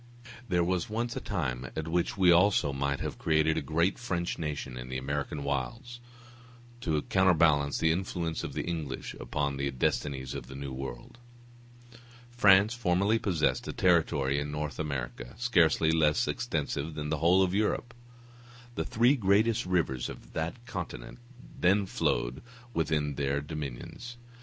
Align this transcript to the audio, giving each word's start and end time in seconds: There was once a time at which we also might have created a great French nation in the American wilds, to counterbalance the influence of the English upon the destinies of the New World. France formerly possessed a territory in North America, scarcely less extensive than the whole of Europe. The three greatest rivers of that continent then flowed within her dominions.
There 0.49 0.63
was 0.63 0.89
once 0.89 1.15
a 1.15 1.19
time 1.21 1.69
at 1.75 1.87
which 1.87 2.17
we 2.17 2.31
also 2.31 2.73
might 2.73 3.01
have 3.01 3.19
created 3.19 3.55
a 3.55 3.61
great 3.61 3.99
French 3.99 4.39
nation 4.39 4.75
in 4.75 4.89
the 4.89 4.97
American 4.97 5.43
wilds, 5.43 5.99
to 6.79 7.03
counterbalance 7.03 7.77
the 7.77 7.91
influence 7.91 8.43
of 8.43 8.53
the 8.53 8.63
English 8.63 9.13
upon 9.19 9.57
the 9.57 9.69
destinies 9.69 10.33
of 10.33 10.47
the 10.47 10.55
New 10.55 10.73
World. 10.73 11.19
France 12.31 12.73
formerly 12.73 13.19
possessed 13.19 13.67
a 13.67 13.73
territory 13.73 14.39
in 14.39 14.51
North 14.51 14.79
America, 14.79 15.35
scarcely 15.37 15.91
less 15.91 16.27
extensive 16.27 16.95
than 16.95 17.09
the 17.09 17.19
whole 17.19 17.43
of 17.43 17.53
Europe. 17.53 17.93
The 18.73 18.85
three 18.85 19.15
greatest 19.15 19.67
rivers 19.67 20.09
of 20.09 20.33
that 20.33 20.65
continent 20.65 21.19
then 21.59 21.85
flowed 21.85 22.41
within 22.73 23.15
her 23.17 23.39
dominions. 23.39 24.17